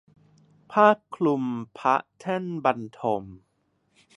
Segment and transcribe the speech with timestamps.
[0.71, 1.43] ผ้าคลุม
[1.77, 3.23] พระแท่นบรรทม